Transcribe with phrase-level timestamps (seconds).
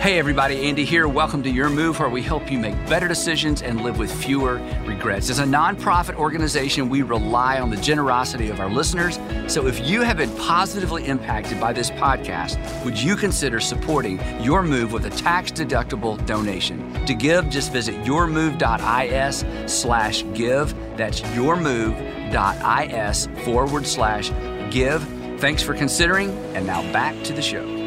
[0.00, 1.06] Hey, everybody, Andy here.
[1.08, 4.54] Welcome to Your Move, where we help you make better decisions and live with fewer
[4.86, 5.28] regrets.
[5.28, 9.18] As a nonprofit organization, we rely on the generosity of our listeners.
[9.46, 14.62] So if you have been positively impacted by this podcast, would you consider supporting Your
[14.62, 17.04] Move with a tax deductible donation?
[17.04, 20.74] To give, just visit yourmove.is slash give.
[20.96, 24.30] That's yourmove.is forward slash
[24.72, 25.02] give.
[25.40, 27.79] Thanks for considering, and now back to the show.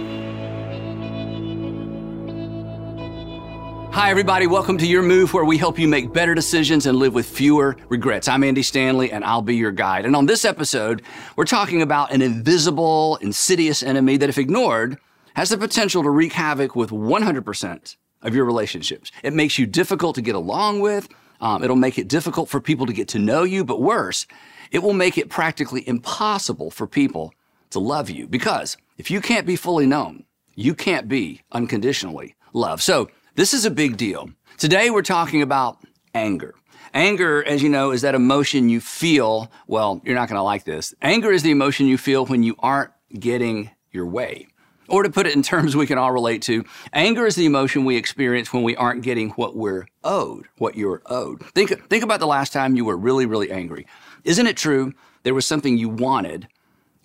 [3.94, 4.48] Hi, everybody.
[4.48, 7.78] Welcome to Your Move, where we help you make better decisions and live with fewer
[7.90, 8.28] regrets.
[8.28, 10.08] I'm Andy Stanley, and I'll be your guide.
[10.08, 11.04] And on this episode,
[11.36, 14.98] we're talking about an invisible, insidious enemy that, if ignored,
[15.36, 19.12] has the potential to wreak havoc with 100% of your relationships.
[19.22, 21.08] It makes you difficult to get along with.
[21.40, 24.26] Um, it'll make it difficult for people to get to know you, but worse,
[24.72, 27.32] it will make it practically impossible for people
[27.70, 30.24] to love you because if you can't be fully known,
[30.56, 32.82] you can't be unconditionally loved.
[32.82, 34.30] So, this is a big deal.
[34.58, 35.80] Today we're talking about
[36.14, 36.54] anger.
[36.94, 39.52] Anger, as you know, is that emotion you feel.
[39.68, 40.94] Well, you're not going to like this.
[41.02, 44.48] Anger is the emotion you feel when you aren't getting your way.
[44.88, 47.86] Or to put it in terms we can all relate to, anger is the emotion
[47.86, 51.44] we experience when we aren't getting what we're owed, what you're owed.
[51.56, 53.88] Think, think about the last time you were really, really angry.
[54.24, 56.48] Isn't it true there was something you wanted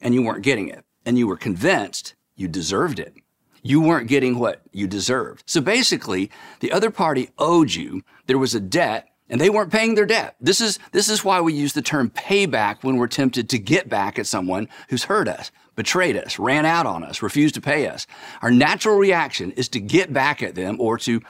[0.02, 3.14] and you weren't getting it, and you were convinced you deserved it?
[3.62, 5.44] You weren't getting what you deserved.
[5.46, 8.02] So basically, the other party owed you.
[8.26, 10.36] There was a debt and they weren't paying their debt.
[10.40, 13.88] This is, this is why we use the term payback when we're tempted to get
[13.88, 17.86] back at someone who's hurt us, betrayed us, ran out on us, refused to pay
[17.88, 18.06] us.
[18.40, 21.20] Our natural reaction is to get back at them or to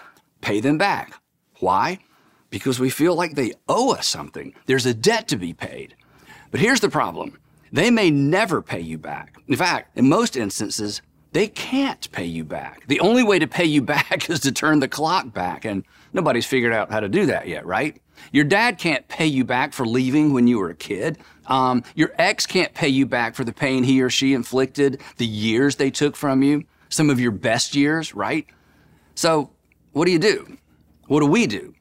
[0.40, 1.20] pay them back.
[1.58, 1.98] Why?
[2.50, 4.54] Because we feel like they owe us something.
[4.66, 5.96] There's a debt to be paid.
[6.50, 7.38] But here's the problem.
[7.72, 9.36] They may never pay you back.
[9.48, 12.86] In fact, in most instances, they can't pay you back.
[12.86, 16.46] The only way to pay you back is to turn the clock back, and nobody's
[16.46, 18.00] figured out how to do that yet, right?
[18.32, 21.18] Your dad can't pay you back for leaving when you were a kid.
[21.46, 25.26] Um, your ex can't pay you back for the pain he or she inflicted, the
[25.26, 28.46] years they took from you, some of your best years, right?
[29.14, 29.50] So,
[29.92, 30.58] what do you do?
[31.06, 31.74] What do we do?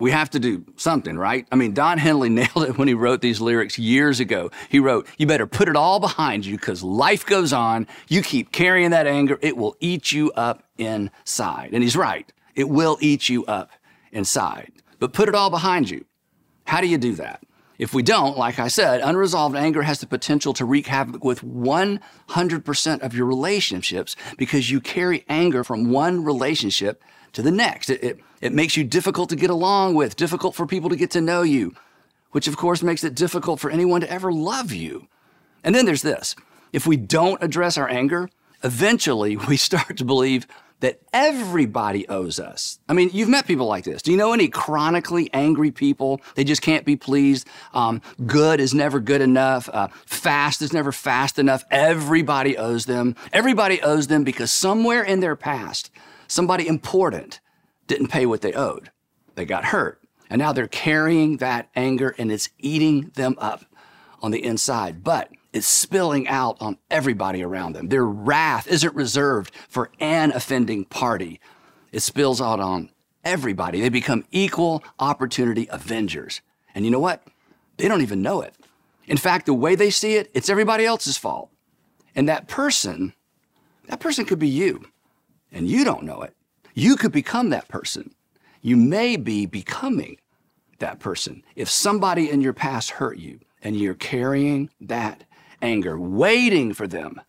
[0.00, 1.46] We have to do something, right?
[1.52, 4.50] I mean, Don Henley nailed it when he wrote these lyrics years ago.
[4.68, 7.86] He wrote, You better put it all behind you because life goes on.
[8.08, 11.70] You keep carrying that anger, it will eat you up inside.
[11.72, 12.30] And he's right.
[12.54, 13.70] It will eat you up
[14.12, 14.72] inside.
[14.98, 16.04] But put it all behind you.
[16.66, 17.42] How do you do that?
[17.76, 21.42] If we don't, like I said, unresolved anger has the potential to wreak havoc with
[21.42, 27.02] 100% of your relationships because you carry anger from one relationship
[27.34, 27.90] to the next.
[27.90, 31.10] It, it, it makes you difficult to get along with, difficult for people to get
[31.12, 31.74] to know you,
[32.30, 35.08] which of course makes it difficult for anyone to ever love you.
[35.62, 36.34] And then there's this
[36.72, 38.28] if we don't address our anger,
[38.62, 40.46] eventually we start to believe
[40.80, 42.78] that everybody owes us.
[42.88, 44.02] I mean, you've met people like this.
[44.02, 46.20] Do you know any chronically angry people?
[46.34, 47.46] They just can't be pleased.
[47.72, 49.68] Um, good is never good enough.
[49.72, 51.64] Uh, fast is never fast enough.
[51.70, 53.16] Everybody owes them.
[53.32, 55.90] Everybody owes them because somewhere in their past,
[56.34, 57.40] somebody important
[57.86, 58.90] didn't pay what they owed.
[59.36, 60.00] They got hurt.
[60.28, 63.64] And now they're carrying that anger and it's eating them up
[64.20, 65.04] on the inside.
[65.04, 67.88] But it's spilling out on everybody around them.
[67.88, 71.40] Their wrath isn't reserved for an offending party.
[71.92, 72.90] It spills out on
[73.22, 73.80] everybody.
[73.80, 76.40] They become equal opportunity avengers.
[76.74, 77.22] And you know what?
[77.76, 78.54] They don't even know it.
[79.06, 81.50] In fact, the way they see it, it's everybody else's fault.
[82.16, 83.12] And that person,
[83.86, 84.86] that person could be you
[85.54, 86.34] and you don't know it.
[86.74, 88.14] You could become that person.
[88.60, 90.18] You may be becoming
[90.80, 91.42] that person.
[91.54, 95.24] If somebody in your past hurt you and you're carrying that
[95.62, 97.20] anger, waiting for them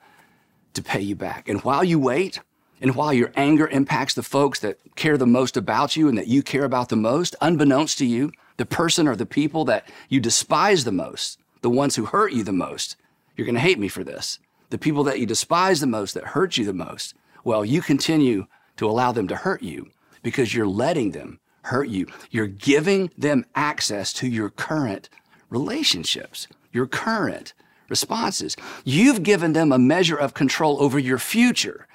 [0.74, 1.48] to pay you back.
[1.48, 2.42] And while you wait,
[2.82, 6.28] and while your anger impacts the folks that care the most about you and that
[6.28, 10.20] you care about the most, unbeknownst to you, the person or the people that you
[10.20, 12.98] despise the most, the ones who hurt you the most,
[13.36, 14.40] you're going to hate me for this.
[14.70, 17.14] The people that you despise the most, that hurt you the most,
[17.46, 19.90] well, you continue to allow them to hurt you
[20.22, 22.08] because you're letting them hurt you.
[22.30, 25.10] You're giving them access to your current
[25.50, 27.54] relationships, your current
[27.88, 28.58] responses.
[28.84, 31.88] You've given them a measure of control over your future,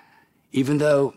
[0.53, 1.15] even though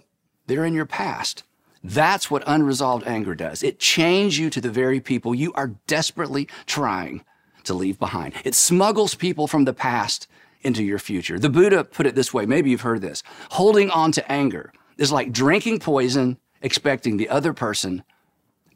[0.48, 1.44] they're in your past.
[1.84, 3.62] That's what unresolved anger does.
[3.62, 7.24] It chains you to the very people you are desperately trying
[7.66, 8.34] to leave behind.
[8.44, 10.28] It smuggles people from the past
[10.64, 11.40] into your future.
[11.40, 15.12] The Buddha put it this way maybe you've heard this holding on to anger is
[15.12, 18.04] like drinking poison, expecting the other person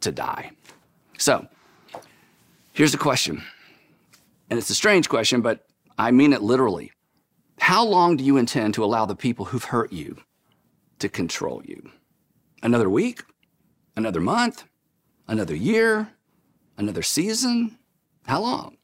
[0.01, 0.51] to die.
[1.17, 1.47] So,
[2.73, 3.43] here's a question.
[4.49, 5.65] And it's a strange question, but
[5.97, 6.91] I mean it literally.
[7.59, 10.17] How long do you intend to allow the people who've hurt you
[10.99, 11.91] to control you?
[12.61, 13.23] Another week?
[13.95, 14.63] Another month?
[15.27, 16.09] Another year?
[16.77, 17.77] Another season?
[18.25, 18.76] How long?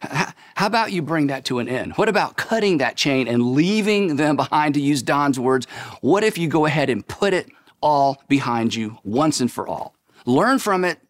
[0.00, 1.92] How about you bring that to an end?
[1.94, 5.66] What about cutting that chain and leaving them behind, to use Don's words?
[6.00, 7.48] What if you go ahead and put it
[7.80, 9.94] all behind you once and for all?
[10.26, 11.00] Learn from it,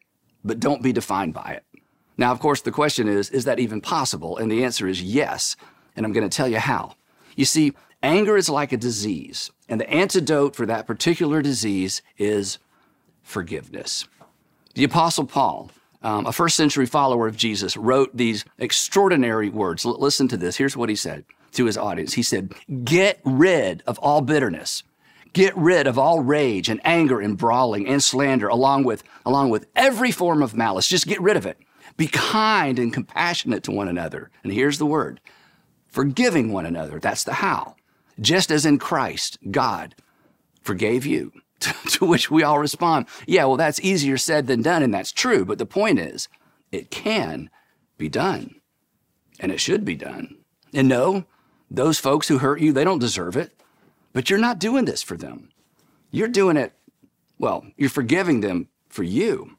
[0.44, 1.64] but don't be defined by it.
[2.16, 4.36] Now, of course, the question is is that even possible?
[4.36, 5.56] And the answer is yes.
[5.96, 6.94] And I'm going to tell you how.
[7.36, 12.58] You see, anger is like a disease, and the antidote for that particular disease is
[13.22, 14.06] forgiveness.
[14.74, 15.70] The Apostle Paul,
[16.02, 19.84] um, a first century follower of Jesus, wrote these extraordinary words.
[19.84, 20.56] L- listen to this.
[20.56, 22.52] Here's what he said to his audience He said,
[22.84, 24.82] Get rid of all bitterness.
[25.32, 29.66] Get rid of all rage and anger and brawling and slander, along with, along with
[29.76, 30.88] every form of malice.
[30.88, 31.58] Just get rid of it.
[31.96, 34.30] Be kind and compassionate to one another.
[34.42, 35.20] And here's the word
[35.88, 36.98] forgiving one another.
[36.98, 37.74] That's the how.
[38.20, 39.94] Just as in Christ, God
[40.62, 41.32] forgave you.
[41.90, 45.44] to which we all respond, yeah, well, that's easier said than done, and that's true.
[45.44, 46.28] But the point is,
[46.70, 47.50] it can
[47.96, 48.56] be done,
[49.40, 50.36] and it should be done.
[50.72, 51.24] And no,
[51.70, 53.52] those folks who hurt you, they don't deserve it,
[54.12, 55.50] but you're not doing this for them.
[56.10, 56.72] You're doing it,
[57.38, 59.56] well, you're forgiving them for you.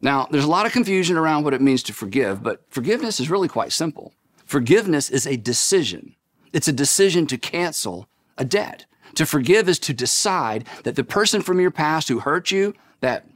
[0.00, 3.30] Now, there's a lot of confusion around what it means to forgive, but forgiveness is
[3.30, 4.12] really quite simple.
[4.44, 6.14] Forgiveness is a decision.
[6.52, 8.86] It's a decision to cancel a debt.
[9.14, 13.26] To forgive is to decide that the person from your past who hurt you, that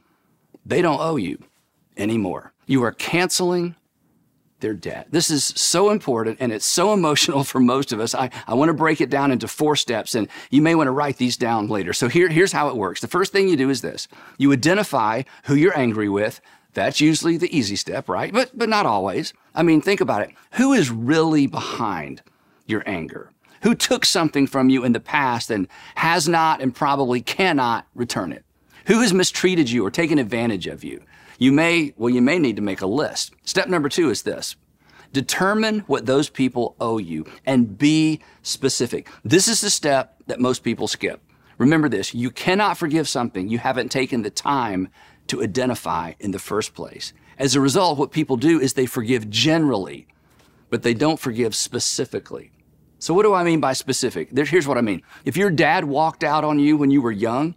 [0.65, 1.43] they don't owe you
[1.97, 2.53] anymore.
[2.65, 3.75] You are canceling
[4.63, 5.07] their debt.
[5.11, 8.15] This is so important and it's so emotional for most of us.
[8.15, 10.91] I, I want to break it down into four steps and you may want to
[10.91, 11.93] write these down later.
[11.93, 13.01] So here, here's how it works.
[13.01, 14.07] The first thing you do is this.
[14.39, 16.41] You identify who you're angry with.
[16.73, 18.33] That's usually the easy step, right?
[18.33, 19.33] But, but not always.
[19.53, 20.31] I mean, think about it.
[20.53, 22.23] Who is really behind
[22.65, 23.29] your anger?
[23.63, 28.33] Who took something from you in the past and has not and probably cannot return
[28.33, 28.43] it?
[28.87, 31.01] Who has mistreated you or taken advantage of you?
[31.39, 33.33] You may, well, you may need to make a list.
[33.45, 34.57] Step number two is this.
[35.13, 39.07] Determine what those people owe you and be specific.
[39.23, 41.21] This is the step that most people skip.
[41.57, 44.89] Remember this, you cannot forgive something you haven't taken the time
[45.27, 47.13] to identify in the first place.
[47.37, 50.05] As a result, what people do is they forgive generally,
[50.69, 52.51] but they don't forgive specifically.
[53.03, 54.29] So, what do I mean by specific?
[54.33, 55.01] Here's what I mean.
[55.25, 57.55] If your dad walked out on you when you were young,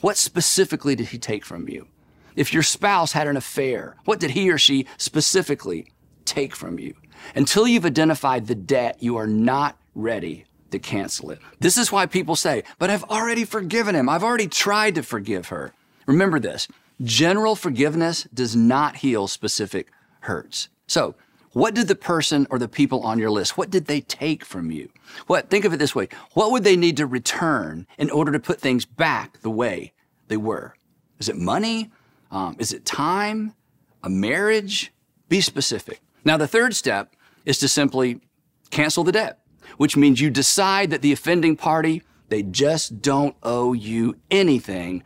[0.00, 1.86] what specifically did he take from you?
[2.34, 5.92] If your spouse had an affair, what did he or she specifically
[6.24, 6.94] take from you?
[7.34, 11.40] Until you've identified the debt, you are not ready to cancel it.
[11.60, 14.08] This is why people say, but I've already forgiven him.
[14.08, 15.74] I've already tried to forgive her.
[16.06, 16.68] Remember this
[17.02, 19.88] general forgiveness does not heal specific
[20.20, 20.70] hurts.
[20.86, 21.16] So,
[21.56, 24.70] what did the person or the people on your list, what did they take from
[24.70, 24.90] you?
[25.26, 26.10] What, think of it this way.
[26.34, 29.94] What would they need to return in order to put things back the way
[30.28, 30.74] they were?
[31.18, 31.90] Is it money?
[32.30, 33.54] Um, is it time?
[34.02, 34.92] A marriage?
[35.30, 36.02] Be specific.
[36.26, 37.16] Now, the third step
[37.46, 38.20] is to simply
[38.68, 39.38] cancel the debt,
[39.78, 45.04] which means you decide that the offending party, they just don't owe you anything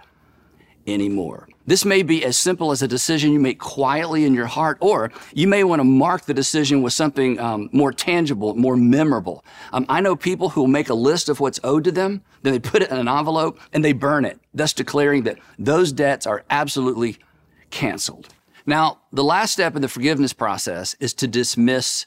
[0.92, 1.48] anymore.
[1.66, 5.12] This may be as simple as a decision you make quietly in your heart, or
[5.32, 9.44] you may want to mark the decision with something um, more tangible, more memorable.
[9.72, 12.52] Um, I know people who will make a list of what's owed to them, then
[12.52, 16.26] they put it in an envelope and they burn it, thus declaring that those debts
[16.26, 17.19] are absolutely
[17.70, 18.29] canceled.
[18.67, 22.06] Now, the last step in the forgiveness process is to dismiss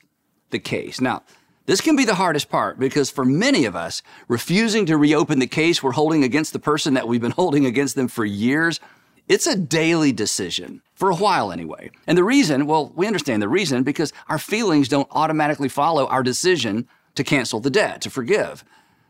[0.50, 1.02] the case.
[1.02, 1.24] Now,
[1.66, 5.48] this can be the hardest part because for many of us, refusing to reopen the
[5.48, 8.80] case we're holding against the person that we've been holding against them for years
[9.28, 11.92] it's a daily decision, for a while anyway.
[12.08, 16.24] And the reason, well, we understand the reason because our feelings don't automatically follow our
[16.24, 18.66] decision to cancel the debt, to forgive.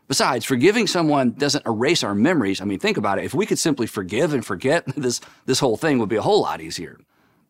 [0.06, 2.60] Besides, forgiving someone doesn't erase our memories.
[2.60, 3.24] I mean, think about it.
[3.24, 6.42] If we could simply forgive and forget, this, this whole thing would be a whole
[6.42, 7.00] lot easier.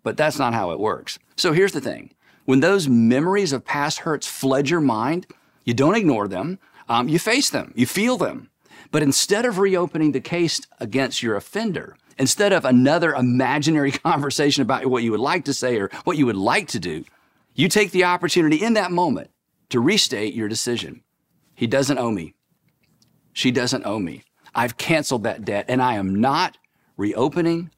[0.02, 1.18] But that's not how it works.
[1.36, 5.26] So here's the thing when those memories of past hurts flood your mind,
[5.64, 6.58] you don't ignore them,
[6.88, 8.50] um, you face them, you feel them.
[8.90, 14.86] But instead of reopening the case against your offender, Instead of another imaginary conversation about
[14.86, 17.04] what you would like to say or what you would like to do,
[17.54, 19.30] you take the opportunity in that moment
[19.70, 21.02] to restate your decision.
[21.54, 22.34] He doesn't owe me.
[23.32, 24.22] She doesn't owe me.
[24.54, 26.56] I've canceled that debt and I am not
[26.96, 27.70] reopening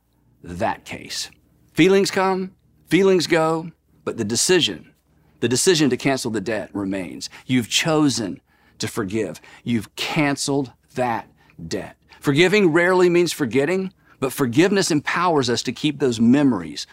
[0.42, 1.30] that case.
[1.72, 2.54] Feelings come,
[2.88, 3.70] feelings go,
[4.06, 4.94] but the decision,
[5.40, 7.28] the decision to cancel the debt remains.
[7.44, 8.40] You've chosen
[8.78, 9.40] to forgive.
[9.64, 11.28] You've canceled that
[11.66, 11.96] debt.
[12.20, 16.86] Forgiving rarely means forgetting, but forgiveness empowers us to keep those memories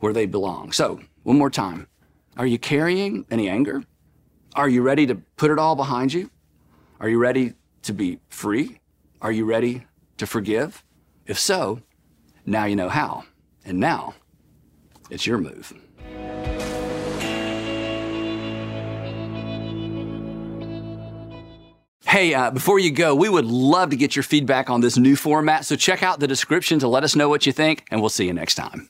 [0.00, 0.70] where they belong.
[0.70, 1.88] So, one more time.
[2.36, 3.82] Are you carrying any anger?
[4.54, 6.30] Are you ready to put it all behind you?
[7.00, 8.80] Are you ready to be free?
[9.22, 9.86] Are you ready
[10.18, 10.84] to forgive?
[11.26, 11.80] If so,
[12.44, 13.24] now you know how.
[13.64, 14.14] And now,
[15.10, 15.72] it's your move.
[22.08, 25.14] Hey, uh, before you go, we would love to get your feedback on this new
[25.14, 28.08] format, so check out the description to let us know what you think, and we'll
[28.08, 28.86] see you next time.